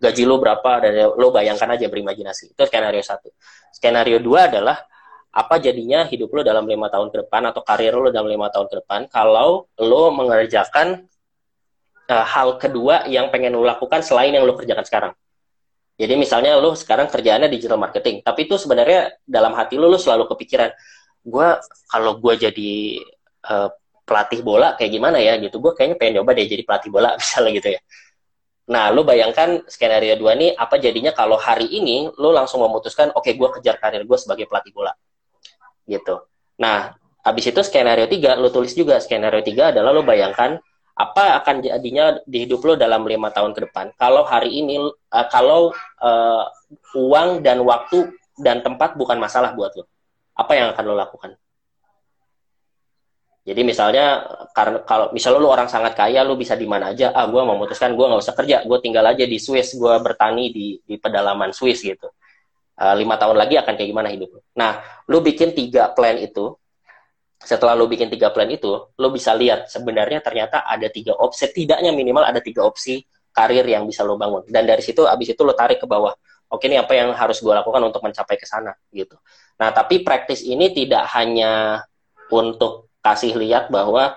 gaji 0.00 0.24
lo 0.24 0.36
berapa 0.40 0.70
dan 0.84 0.92
lo 1.20 1.28
bayangkan 1.28 1.68
aja 1.76 1.86
berimajinasi. 1.92 2.56
Itu 2.56 2.62
skenario 2.64 3.04
satu. 3.04 3.28
Skenario 3.74 4.22
dua 4.22 4.46
adalah 4.46 4.78
apa 5.34 5.58
jadinya 5.58 6.06
hidup 6.06 6.30
lo 6.30 6.40
dalam 6.46 6.62
lima 6.62 6.86
tahun 6.86 7.10
ke 7.10 7.26
depan 7.26 7.42
atau 7.50 7.66
karir 7.66 7.90
lo 7.90 8.14
dalam 8.14 8.30
lima 8.30 8.46
tahun 8.54 8.70
ke 8.70 8.86
depan 8.86 9.10
kalau 9.10 9.66
lo 9.82 10.04
mengerjakan 10.14 11.10
uh, 12.06 12.26
hal 12.26 12.54
kedua 12.62 13.10
yang 13.10 13.34
pengen 13.34 13.58
lo 13.58 13.66
lakukan 13.66 13.98
selain 14.06 14.30
yang 14.30 14.46
lo 14.46 14.54
kerjakan 14.54 14.86
sekarang. 14.86 15.12
Jadi 15.94 16.14
misalnya 16.18 16.58
lo 16.58 16.74
sekarang 16.74 17.06
kerjaannya 17.06 17.46
digital 17.46 17.78
marketing, 17.78 18.18
tapi 18.22 18.50
itu 18.50 18.58
sebenarnya 18.58 19.14
dalam 19.22 19.54
hati 19.54 19.78
lo 19.78 19.86
lo 19.86 19.98
selalu 19.98 20.26
kepikiran, 20.26 20.74
gue 21.22 21.48
kalau 21.86 22.18
gue 22.18 22.34
jadi 22.34 22.72
uh, 23.46 23.70
pelatih 24.02 24.42
bola 24.42 24.74
kayak 24.74 24.90
gimana 24.90 25.22
ya 25.22 25.38
gitu, 25.38 25.62
gue 25.62 25.72
kayaknya 25.74 25.96
pengen 25.98 26.14
coba 26.22 26.30
deh 26.34 26.46
jadi 26.50 26.62
pelatih 26.66 26.90
bola 26.90 27.14
misalnya 27.20 27.50
gitu 27.58 27.68
ya. 27.78 27.80
Nah, 28.64 28.88
lo 28.88 29.04
bayangkan 29.04 29.60
skenario 29.68 30.16
dua 30.16 30.32
nih, 30.32 30.56
apa 30.56 30.80
jadinya 30.80 31.12
kalau 31.12 31.36
hari 31.36 31.68
ini 31.68 32.08
lo 32.16 32.32
langsung 32.32 32.64
memutuskan, 32.64 33.12
oke, 33.12 33.28
okay, 33.28 33.36
gue 33.36 33.48
kejar 33.60 33.76
karir 33.76 34.08
gue 34.08 34.18
sebagai 34.18 34.48
pelatih 34.48 34.72
bola 34.72 34.96
gitu. 35.84 36.24
Nah, 36.60 36.96
habis 37.20 37.44
itu 37.48 37.60
skenario 37.60 38.08
tiga 38.08 38.36
lo 38.36 38.48
tulis 38.48 38.72
juga 38.72 39.00
skenario 39.00 39.44
tiga 39.44 39.68
adalah 39.72 39.92
lo 39.92 40.00
bayangkan 40.00 40.56
apa 40.94 41.42
akan 41.42 41.60
jadinya 41.60 42.16
di 42.22 42.46
hidup 42.46 42.62
lo 42.62 42.72
dalam 42.78 43.04
lima 43.04 43.28
tahun 43.34 43.52
ke 43.52 43.68
depan. 43.68 43.90
Kalau 43.98 44.22
hari 44.24 44.62
ini, 44.62 44.78
uh, 44.80 45.26
kalau 45.28 45.74
uh, 46.00 46.44
uang 46.94 47.42
dan 47.42 47.60
waktu 47.66 48.14
dan 48.38 48.62
tempat 48.62 48.94
bukan 48.94 49.18
masalah 49.18 49.52
buat 49.52 49.74
lo, 49.74 49.84
apa 50.38 50.52
yang 50.54 50.66
akan 50.72 50.84
lo 50.86 50.94
lakukan? 50.94 51.36
Jadi 53.44 53.60
misalnya 53.60 54.24
karena 54.56 54.80
kalau 54.88 55.12
misalnya 55.12 55.40
lo 55.44 55.52
orang 55.52 55.68
sangat 55.68 55.92
kaya, 55.92 56.24
lo 56.24 56.32
bisa 56.32 56.56
di 56.56 56.64
mana 56.64 56.96
aja. 56.96 57.12
Ah, 57.12 57.28
gue 57.28 57.42
memutuskan 57.44 57.92
gue 57.92 58.06
nggak 58.08 58.22
usah 58.24 58.32
kerja, 58.32 58.64
gue 58.64 58.78
tinggal 58.80 59.04
aja 59.04 59.24
di 59.28 59.36
Swiss, 59.36 59.76
gue 59.76 59.94
bertani 60.00 60.48
di 60.48 60.80
di 60.80 60.96
pedalaman 60.96 61.52
Swiss 61.52 61.84
gitu 61.84 62.08
uh, 62.80 62.94
lima 62.94 63.14
tahun 63.18 63.36
lagi 63.38 63.54
akan 63.58 63.72
kayak 63.74 63.88
gimana 63.90 64.08
hidup 64.10 64.38
lo. 64.38 64.40
Nah, 64.58 64.82
lu 65.10 65.22
bikin 65.22 65.54
tiga 65.54 65.90
plan 65.94 66.18
itu, 66.18 66.54
setelah 67.38 67.76
lu 67.76 67.86
bikin 67.86 68.10
tiga 68.10 68.32
plan 68.34 68.48
itu, 68.50 68.94
lu 68.98 69.08
bisa 69.12 69.34
lihat 69.36 69.70
sebenarnya 69.70 70.24
ternyata 70.24 70.64
ada 70.66 70.88
tiga 70.90 71.14
opsi, 71.14 71.46
setidaknya 71.46 71.94
minimal 71.94 72.24
ada 72.24 72.40
tiga 72.40 72.64
opsi 72.64 73.04
karir 73.34 73.66
yang 73.66 73.84
bisa 73.86 74.06
lo 74.06 74.14
bangun. 74.18 74.46
Dan 74.46 74.66
dari 74.66 74.82
situ, 74.82 75.04
abis 75.06 75.34
itu 75.34 75.42
lo 75.42 75.54
tarik 75.54 75.82
ke 75.82 75.86
bawah. 75.86 76.14
Oke, 76.50 76.70
ini 76.70 76.78
apa 76.78 76.94
yang 76.94 77.10
harus 77.16 77.42
gue 77.42 77.50
lakukan 77.50 77.82
untuk 77.82 77.98
mencapai 78.04 78.38
ke 78.38 78.46
sana, 78.46 78.70
gitu. 78.94 79.18
Nah, 79.58 79.74
tapi 79.74 80.06
praktis 80.06 80.44
ini 80.46 80.70
tidak 80.70 81.10
hanya 81.14 81.82
untuk 82.30 82.93
kasih 83.04 83.36
lihat 83.36 83.68
bahwa 83.68 84.16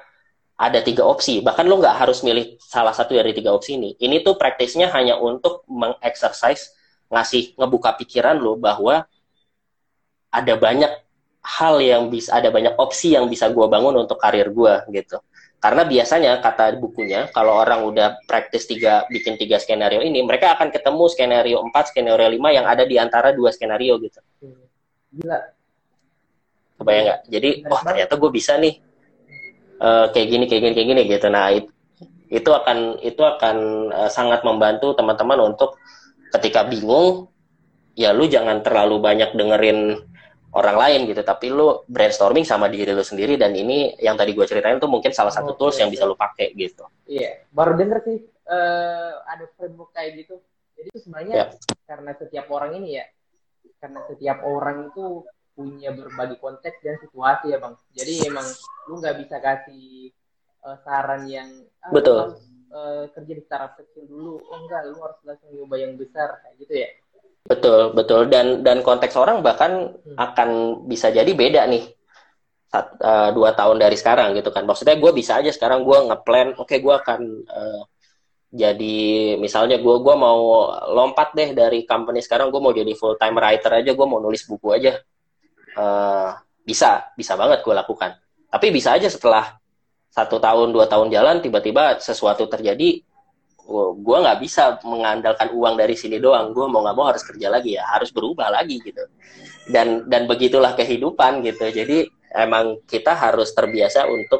ada 0.58 0.80
tiga 0.82 1.04
opsi. 1.06 1.44
Bahkan 1.44 1.68
lo 1.68 1.78
nggak 1.84 2.08
harus 2.08 2.24
milih 2.24 2.56
salah 2.58 2.96
satu 2.96 3.14
dari 3.14 3.36
tiga 3.36 3.52
opsi 3.52 3.76
ini. 3.76 3.94
Ini 4.00 4.24
tuh 4.24 4.40
praktisnya 4.40 4.90
hanya 4.96 5.20
untuk 5.20 5.68
mengexercise 5.68 6.74
ngasih 7.12 7.60
ngebuka 7.60 8.00
pikiran 8.00 8.40
lo 8.40 8.56
bahwa 8.56 9.04
ada 10.32 10.54
banyak 10.60 10.92
hal 11.48 11.80
yang 11.80 12.12
bisa 12.12 12.36
ada 12.36 12.52
banyak 12.52 12.76
opsi 12.76 13.16
yang 13.16 13.32
bisa 13.32 13.48
gue 13.48 13.68
bangun 13.72 14.04
untuk 14.04 14.20
karir 14.20 14.52
gue 14.52 14.74
gitu 14.92 15.24
karena 15.58 15.88
biasanya 15.88 16.32
kata 16.44 16.76
bukunya 16.78 17.32
kalau 17.32 17.64
orang 17.64 17.88
udah 17.88 18.20
praktis 18.28 18.68
tiga 18.68 19.08
bikin 19.08 19.40
tiga 19.40 19.58
skenario 19.58 20.04
ini 20.04 20.22
mereka 20.22 20.54
akan 20.60 20.70
ketemu 20.70 21.04
skenario 21.08 21.58
4 21.64 21.72
skenario 21.90 22.28
5 22.30 22.58
yang 22.58 22.66
ada 22.68 22.84
di 22.84 23.00
antara 23.00 23.32
dua 23.32 23.50
skenario 23.56 23.96
gitu 24.04 24.20
gila 25.16 25.40
kebayang 26.78 27.06
nggak? 27.10 27.22
Jadi 27.28 27.50
oh 27.68 27.82
ternyata 27.82 28.14
gue 28.16 28.32
bisa 28.32 28.56
nih. 28.58 28.76
Uh, 29.78 30.10
kayak 30.10 30.28
gini 30.34 30.46
kayak 30.50 30.62
gini 30.66 30.74
kayak 30.74 30.88
gini 30.90 31.02
gitu. 31.06 31.28
Nah 31.30 31.54
itu, 31.54 31.70
itu 32.34 32.50
akan 32.50 32.98
itu 33.06 33.22
akan 33.22 33.58
uh, 33.94 34.10
sangat 34.10 34.42
membantu 34.42 34.98
teman-teman 34.98 35.54
untuk 35.54 35.78
ketika 36.34 36.66
bingung 36.66 37.30
ya 37.94 38.10
lu 38.10 38.26
jangan 38.26 38.66
terlalu 38.66 38.98
banyak 38.98 39.38
dengerin 39.38 40.02
orang 40.50 40.78
lain 40.82 41.06
gitu. 41.06 41.22
Tapi 41.22 41.54
lu 41.54 41.86
brainstorming 41.86 42.42
sama 42.42 42.74
diri 42.74 42.90
lu 42.90 43.06
sendiri 43.06 43.38
dan 43.38 43.54
ini 43.54 43.94
yang 44.02 44.18
tadi 44.18 44.34
gue 44.34 44.50
ceritain 44.50 44.82
tuh 44.82 44.90
mungkin 44.90 45.14
salah 45.14 45.30
satu 45.30 45.54
tools 45.54 45.78
yang 45.78 45.94
bisa 45.94 46.10
lu 46.10 46.18
pakai 46.18 46.58
gitu. 46.58 46.90
Iya 47.06 47.46
baru 47.54 47.78
denger 47.78 48.02
sih 48.02 48.18
uh, 48.50 49.14
ada 49.30 49.46
framework 49.54 49.94
kayak 49.94 50.26
gitu. 50.26 50.42
Jadi 50.74 50.90
itu 50.90 51.00
sebenarnya 51.06 51.36
yeah. 51.38 51.50
karena 51.86 52.12
setiap 52.18 52.50
orang 52.50 52.82
ini 52.82 52.98
ya 52.98 53.06
karena 53.78 54.00
setiap 54.10 54.42
orang 54.42 54.90
itu 54.90 55.22
punya 55.58 55.90
berbagai 55.90 56.38
konteks 56.38 56.78
dan 56.86 57.02
situasi 57.02 57.50
ya 57.50 57.58
bang. 57.58 57.74
Jadi 57.98 58.14
emang 58.30 58.46
lu 58.86 59.02
nggak 59.02 59.18
bisa 59.26 59.42
kasih 59.42 60.14
uh, 60.62 60.78
saran 60.86 61.26
yang 61.26 61.50
ah, 61.82 61.90
betul. 61.90 62.38
uh, 62.70 63.10
kerja 63.10 63.34
di 63.34 63.42
startup 63.42 63.74
kecil 63.82 64.06
dulu. 64.06 64.38
Oh 64.38 64.58
enggak 64.62 64.86
lu 64.86 65.02
harus 65.02 65.18
langsung 65.26 65.50
nyoba 65.50 65.76
yang 65.82 65.98
besar 65.98 66.38
kayak 66.46 66.56
gitu 66.62 66.74
ya. 66.78 66.90
Betul 67.50 67.98
betul. 67.98 68.30
Dan 68.30 68.62
dan 68.62 68.86
konteks 68.86 69.18
orang 69.18 69.42
bahkan 69.42 69.98
hmm. 69.98 70.14
akan 70.14 70.50
bisa 70.86 71.10
jadi 71.10 71.34
beda 71.34 71.66
nih 71.66 71.90
Sat, 72.68 73.00
uh, 73.00 73.32
dua 73.34 73.58
tahun 73.58 73.82
dari 73.82 73.98
sekarang 73.98 74.38
gitu 74.38 74.54
kan. 74.54 74.70
Maksudnya 74.70 75.02
gue 75.02 75.12
bisa 75.18 75.42
aja 75.42 75.50
sekarang 75.50 75.82
gue 75.82 75.98
ngeplan 76.14 76.54
oke 76.54 76.70
okay, 76.70 76.86
gue 76.86 76.94
akan 76.94 77.22
uh, 77.50 77.82
jadi 78.48 79.36
misalnya 79.36 79.76
gue 79.76 79.96
gua 80.00 80.16
mau 80.16 80.72
lompat 80.96 81.36
deh 81.36 81.52
dari 81.52 81.84
company 81.84 82.24
sekarang 82.24 82.48
gue 82.48 82.62
mau 82.64 82.72
jadi 82.72 82.96
full 82.96 83.20
time 83.20 83.36
writer 83.36 83.72
aja 83.76 83.92
gue 83.92 84.08
mau 84.08 84.24
nulis 84.24 84.48
buku 84.48 84.72
aja 84.72 84.96
uh, 85.78 86.34
bisa 86.66 87.14
bisa 87.16 87.38
banget 87.38 87.64
gue 87.64 87.72
lakukan. 87.72 88.18
Tapi 88.50 88.68
bisa 88.74 88.98
aja 88.98 89.08
setelah 89.08 89.56
satu 90.12 90.42
tahun 90.42 90.74
dua 90.74 90.90
tahun 90.90 91.14
jalan 91.14 91.40
tiba-tiba 91.40 92.02
sesuatu 92.02 92.50
terjadi 92.50 93.06
gue 93.68 94.18
nggak 94.24 94.40
bisa 94.40 94.80
mengandalkan 94.88 95.52
uang 95.52 95.76
dari 95.78 95.94
sini 95.94 96.18
doang. 96.18 96.52
Gue 96.56 96.66
mau 96.68 96.82
nggak 96.84 96.96
mau 96.96 97.08
harus 97.12 97.24
kerja 97.24 97.52
lagi 97.52 97.76
ya 97.76 97.86
harus 97.88 98.10
berubah 98.12 98.50
lagi 98.52 98.80
gitu. 98.82 99.04
Dan 99.68 100.08
dan 100.08 100.26
begitulah 100.26 100.74
kehidupan 100.74 101.44
gitu. 101.44 101.68
Jadi 101.70 102.08
emang 102.36 102.80
kita 102.88 103.16
harus 103.16 103.52
terbiasa 103.52 104.08
untuk 104.08 104.40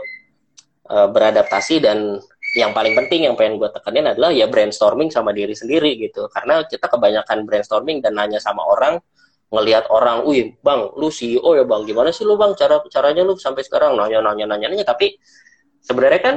uh, 0.88 1.08
beradaptasi 1.12 1.84
dan 1.84 2.20
yang 2.56 2.72
paling 2.72 2.96
penting 2.96 3.28
yang 3.28 3.36
pengen 3.36 3.60
gue 3.60 3.68
tekenin 3.68 4.08
adalah 4.08 4.32
ya 4.32 4.48
brainstorming 4.48 5.12
sama 5.12 5.36
diri 5.36 5.52
sendiri 5.52 6.00
gitu. 6.00 6.32
Karena 6.32 6.64
kita 6.64 6.88
kebanyakan 6.88 7.44
brainstorming 7.44 8.00
dan 8.00 8.16
nanya 8.16 8.40
sama 8.40 8.64
orang 8.64 9.04
ngelihat 9.48 9.88
orang, 9.88 10.28
wih 10.28 10.60
bang, 10.60 10.92
lu 11.00 11.08
CEO 11.08 11.56
ya 11.56 11.64
bang, 11.64 11.88
gimana 11.88 12.12
sih 12.12 12.28
lu 12.28 12.36
bang 12.36 12.52
cara 12.60 12.84
caranya 12.92 13.24
lu 13.24 13.40
sampai 13.40 13.64
sekarang 13.64 13.96
nanya 13.96 14.20
nanya 14.20 14.44
nanya 14.44 14.68
nanya 14.72 14.86
tapi 14.86 15.16
sebenarnya 15.80 16.20
kan 16.20 16.36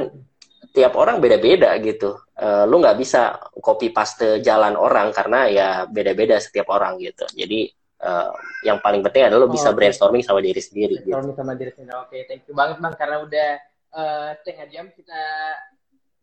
tiap 0.70 0.94
orang 0.94 1.18
beda-beda 1.18 1.74
gitu. 1.82 2.14
Uh, 2.38 2.64
lu 2.70 2.78
nggak 2.78 2.96
bisa 2.96 3.36
copy 3.58 3.90
paste 3.90 4.38
jalan 4.40 4.78
orang 4.78 5.10
karena 5.10 5.40
ya 5.50 5.68
beda-beda 5.90 6.38
setiap 6.38 6.70
orang 6.70 7.02
gitu. 7.02 7.26
Jadi 7.34 7.66
uh, 8.06 8.32
yang 8.62 8.78
paling 8.78 9.02
penting 9.02 9.26
adalah 9.26 9.46
lu 9.46 9.48
oh, 9.50 9.52
bisa 9.52 9.74
okay. 9.74 9.76
brainstorming 9.76 10.22
sama 10.22 10.38
diri 10.38 10.62
sendiri. 10.62 11.02
Gitu. 11.02 11.10
Brainstorming 11.10 11.34
gitu. 11.34 11.40
sama 11.42 11.52
diri 11.58 11.70
sendiri. 11.74 11.94
Oke, 11.98 12.06
okay, 12.06 12.20
thank 12.30 12.42
you 12.46 12.54
banget 12.54 12.78
bang 12.78 12.94
karena 12.94 13.16
udah 13.26 13.50
uh, 13.92 14.30
setengah 14.40 14.66
jam 14.70 14.86
kita 14.94 15.22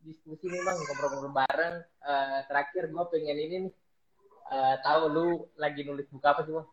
diskusi 0.02 0.44
nih 0.48 0.60
bang 0.64 0.76
ngobrol-ngobrol 0.80 1.34
bareng. 1.36 1.76
Uh, 2.00 2.38
terakhir 2.48 2.82
gue 2.88 3.04
pengen 3.12 3.36
ini 3.36 3.56
nih 3.68 3.72
uh, 4.48 4.74
tahu 4.80 5.02
lu 5.12 5.26
lagi 5.60 5.84
nulis 5.84 6.08
buku 6.08 6.24
apa 6.24 6.40
sih 6.48 6.52
bang? 6.56 6.66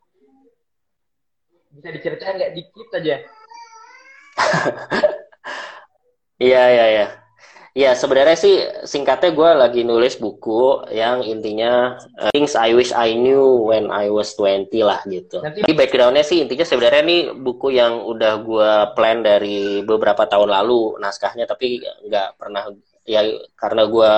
Bisa 1.75 1.91
diceritain 1.91 2.39
nggak 2.39 2.53
dikit 2.55 2.89
aja? 2.95 3.15
Iya 6.35 6.63
iya 6.67 6.85
iya. 6.91 7.07
Ya 7.75 7.91
sebenarnya 7.91 8.35
sih 8.39 8.55
singkatnya 8.87 9.35
gue 9.35 9.49
lagi 9.55 9.81
nulis 9.87 10.19
buku 10.19 10.83
yang 10.91 11.23
intinya 11.23 11.99
uh, 12.19 12.31
Things 12.31 12.55
I 12.55 12.75
Wish 12.75 12.91
I 12.91 13.15
Knew 13.15 13.67
When 13.67 13.87
I 13.87 14.11
Was 14.11 14.35
20 14.35 14.67
lah 14.83 14.99
gitu. 15.07 15.39
Nanti... 15.39 15.63
Jadi 15.63 15.75
backgroundnya 15.75 16.23
sih 16.23 16.43
intinya 16.43 16.63
sebenarnya 16.63 17.01
ini 17.07 17.17
buku 17.35 17.75
yang 17.75 18.03
udah 18.03 18.33
gue 18.43 18.71
plan 18.95 19.23
dari 19.23 19.83
beberapa 19.83 20.27
tahun 20.27 20.55
lalu 20.55 20.99
naskahnya 21.03 21.47
tapi 21.47 21.83
nggak 22.07 22.39
pernah 22.39 22.67
ya 23.07 23.23
karena 23.59 23.83
gue 23.87 24.11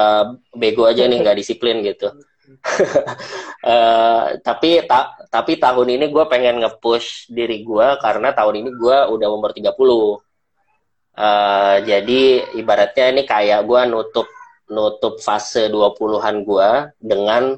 bego 0.58 0.86
aja 0.86 1.06
nih 1.06 1.22
nggak 1.22 1.38
disiplin 1.38 1.82
gitu. 1.82 2.14
Uh, 2.48 4.26
tapi 4.48 4.84
ta 4.88 5.20
tapi 5.28 5.60
tahun 5.60 6.00
ini 6.00 6.08
gue 6.08 6.26
pengen 6.32 6.64
nge-push 6.64 7.28
diri 7.32 7.64
gue 7.68 7.88
karena 8.00 8.32
tahun 8.32 8.64
ini 8.64 8.70
gue 8.76 8.98
udah 9.12 9.28
umur 9.32 9.52
30 9.52 9.74
Uh, 11.18 11.82
jadi 11.82 12.46
ibaratnya 12.62 13.10
ini 13.10 13.26
kayak 13.26 13.66
gue 13.66 13.82
nutup 13.90 14.30
nutup 14.70 15.18
fase 15.18 15.66
20-an 15.66 16.46
gue 16.46 16.70
dengan 17.02 17.58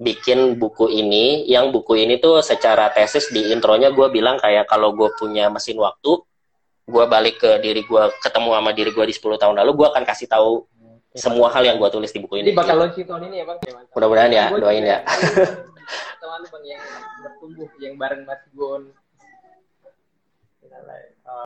bikin 0.00 0.56
buku 0.56 0.88
ini. 0.88 1.44
Yang 1.44 1.76
buku 1.76 2.00
ini 2.00 2.16
tuh 2.16 2.40
secara 2.40 2.88
tesis 2.96 3.28
di 3.28 3.52
intronya 3.52 3.92
gue 3.92 4.08
bilang 4.08 4.40
kayak 4.40 4.64
kalau 4.72 4.96
gue 4.96 5.12
punya 5.20 5.52
mesin 5.52 5.76
waktu 5.76 6.16
gue 6.84 7.04
balik 7.08 7.40
ke 7.40 7.50
diri 7.64 7.80
gue 7.84 8.02
ketemu 8.20 8.60
sama 8.60 8.70
diri 8.76 8.90
gue 8.92 9.04
di 9.08 9.14
10 9.16 9.40
tahun 9.40 9.56
lalu 9.56 9.72
gue 9.72 9.86
akan 9.88 10.04
kasih 10.04 10.28
tahu 10.28 10.68
semua 11.14 11.46
hal 11.54 11.62
yang 11.62 11.76
gue 11.78 11.90
tulis 11.94 12.10
di 12.10 12.18
buku 12.18 12.42
Jadi 12.42 12.50
ini 12.50 12.58
bakal 12.58 12.74
launching 12.74 13.06
tahun 13.06 13.30
ini 13.30 13.36
ya 13.38 13.44
bang? 13.46 13.58
Ya, 13.62 13.72
mudah-mudahan 13.94 14.32
ya 14.34 14.44
doain 14.50 14.82
ya. 14.82 14.98
Teman 16.20 16.42
bang 16.42 16.64
yang 16.66 16.82
bertumbuh, 17.22 17.68
yang 17.78 17.94
bareng 17.94 18.22
Mas 18.26 18.42
Gon. 18.50 18.82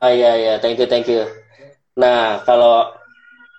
ah 0.00 0.08
iya 0.08 0.32
iya. 0.40 0.54
Thank 0.56 0.80
you 0.80 0.88
thank 0.88 1.04
you. 1.04 1.28
Nah 2.00 2.40
kalau 2.48 2.96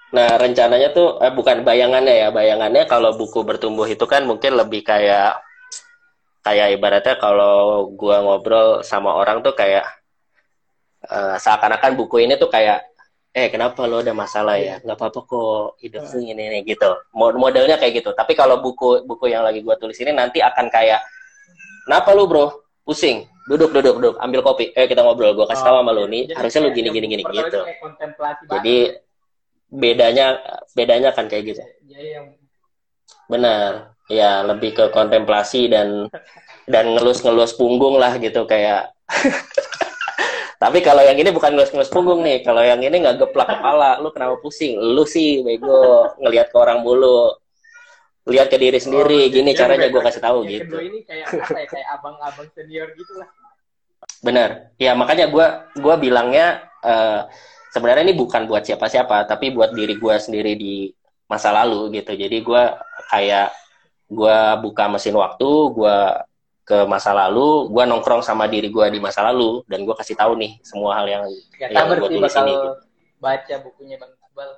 nah 0.10 0.42
rencananya 0.42 0.90
tuh 0.98 1.22
eh, 1.22 1.30
bukan 1.30 1.62
bayangannya 1.62 2.26
ya. 2.26 2.28
Bayangannya 2.34 2.90
kalau 2.90 3.14
buku 3.14 3.46
bertumbuh 3.46 3.86
itu 3.86 4.02
kan 4.10 4.26
mungkin 4.26 4.58
lebih 4.58 4.82
kayak 4.82 5.38
kayak 6.42 6.74
ibaratnya 6.74 7.22
kalau 7.22 7.86
gua 7.94 8.26
ngobrol 8.26 8.82
sama 8.82 9.14
orang 9.14 9.46
tuh 9.46 9.54
kayak 9.54 9.86
eh, 11.06 11.38
seakan-akan 11.38 11.94
buku 11.94 12.26
ini 12.26 12.34
tuh 12.42 12.50
kayak 12.50 12.82
eh 13.40 13.48
kenapa 13.48 13.88
lo 13.88 14.04
ada 14.04 14.12
masalah 14.12 14.60
ya? 14.60 14.84
Nggak 14.84 14.98
apa-apa 15.00 15.20
kok 15.24 15.80
hidup 15.80 16.04
tuh 16.12 16.20
ini, 16.20 16.36
ini 16.36 16.60
gitu. 16.68 16.92
Mod- 17.16 17.40
modelnya 17.40 17.80
kayak 17.80 18.04
gitu. 18.04 18.12
Tapi 18.12 18.36
kalau 18.36 18.60
buku 18.60 19.08
buku 19.08 19.32
yang 19.32 19.48
lagi 19.48 19.64
gua 19.64 19.80
tulis 19.80 19.96
ini 20.04 20.12
nanti 20.12 20.44
akan 20.44 20.68
kayak 20.68 21.00
kenapa 21.88 22.12
lu 22.12 22.28
bro? 22.28 22.46
Pusing. 22.84 23.24
Duduk 23.48 23.72
duduk 23.72 23.96
duduk. 24.04 24.16
Ambil 24.20 24.44
kopi. 24.44 24.76
Eh 24.76 24.92
kita 24.92 25.08
ngobrol. 25.08 25.32
Gua 25.32 25.48
kasih 25.48 25.64
tahu 25.64 25.80
sama 25.80 25.92
lu 25.96 26.04
nih. 26.12 26.28
Jadi 26.28 26.36
harusnya 26.36 26.60
lu 26.60 26.70
kayak 26.70 26.78
gini 26.78 26.90
gini 26.92 27.08
gini 27.08 27.24
gitu. 27.24 27.62
jadi 28.50 28.76
bedanya 29.70 30.26
bedanya 30.76 31.10
kan 31.16 31.32
kayak 31.32 31.56
gitu. 31.56 31.62
Benar. 33.32 33.96
Ya 34.10 34.42
lebih 34.44 34.74
ke 34.74 34.86
kontemplasi 34.92 35.70
dan 35.70 36.10
dan 36.66 36.86
ngelus-ngelus 36.98 37.56
punggung 37.56 38.02
lah 38.02 38.18
gitu 38.18 38.44
kayak 38.50 38.92
tapi 40.60 40.84
kalau 40.84 41.00
yang 41.00 41.16
ini 41.16 41.32
bukan 41.32 41.56
ngelus-ngelus 41.56 41.90
punggung 41.90 42.20
nih 42.20 42.44
kalau 42.44 42.60
yang 42.60 42.84
ini 42.84 43.00
nggak 43.00 43.16
geplak 43.24 43.48
kepala 43.48 43.98
lu 44.04 44.12
kenapa 44.12 44.36
pusing 44.44 44.76
lu 44.76 45.08
sih 45.08 45.40
bego 45.40 46.12
ngelihat 46.20 46.52
ke 46.52 46.58
orang 46.60 46.84
mulu 46.84 47.32
lihat 48.28 48.52
ke 48.52 48.60
diri 48.60 48.78
sendiri 48.78 49.26
Oh, 49.26 49.34
gini 49.34 49.56
caranya 49.56 49.88
gue 49.88 50.02
kasih 50.04 50.22
tahu 50.22 50.46
gitu 50.46 50.68
kedua 50.68 50.84
ini 50.84 51.00
kayak 51.08 51.26
apa 51.32 51.60
ya? 51.64 51.68
Kayak 51.72 51.88
abang-abang 51.98 52.48
senior 52.54 52.88
gitu 52.94 53.14
lah. 53.18 53.30
Benar. 54.20 54.50
Ya 54.76 54.92
makanya 54.96 55.32
gue 55.32 55.46
gua 55.80 55.96
bilangnya 55.96 56.68
eh, 56.84 57.22
sebenarnya 57.72 58.04
ini 58.10 58.16
bukan 58.18 58.48
buat 58.50 58.64
siapa-siapa, 58.66 59.28
tapi 59.30 59.52
buat 59.54 59.72
diri 59.76 59.96
gue 59.96 60.16
sendiri 60.20 60.54
di 60.56 60.92
masa 61.30 61.54
lalu 61.54 62.02
gitu. 62.02 62.16
Jadi 62.16 62.38
gue 62.42 62.64
kayak 63.12 63.50
gue 64.10 64.38
buka 64.66 64.90
mesin 64.90 65.16
waktu, 65.16 65.50
gue 65.74 65.98
ke 66.70 66.86
masa 66.86 67.18
lalu, 67.18 67.66
gue 67.74 67.84
nongkrong 67.90 68.22
sama 68.22 68.46
diri 68.46 68.70
gue 68.70 68.86
di 68.94 69.02
masa 69.02 69.26
lalu, 69.26 69.66
dan 69.66 69.82
gue 69.90 69.96
kasih 69.98 70.14
tahu 70.14 70.38
nih 70.38 70.62
semua 70.62 71.02
hal 71.02 71.10
yang 71.10 71.26
Gak 71.58 71.74
yang 71.74 71.90
gue 71.90 72.10
tulis 72.14 72.30
ini. 72.30 72.54
gitu. 72.54 72.70
baca 73.18 73.56
bukunya 73.66 73.98
Bang 73.98 74.14
Iqbal. 74.14 74.50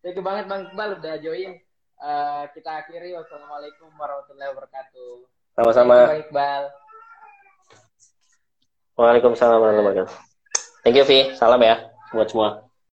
Thank 0.00 0.14
you 0.14 0.22
banget 0.22 0.46
Bang 0.46 0.70
Iqbal 0.70 1.02
udah 1.02 1.14
join. 1.18 1.58
Eh, 1.98 2.44
kita 2.54 2.86
akhiri 2.86 3.10
wassalamualaikum 3.18 3.90
warahmatullahi 3.98 4.54
wabarakatuh. 4.54 5.12
Sama-sama. 5.58 5.94
Bang 6.14 6.22
Iqbal. 6.30 6.62
Waalaikumsalam 8.94 9.58
warahmatullahi 9.58 10.06
wabarakatuh. 10.06 10.16
Thank 10.86 10.96
you, 10.96 11.04
Vi. 11.04 11.34
Salam 11.34 11.58
ya 11.58 11.90
buat 12.14 12.30
semua. 12.30 12.67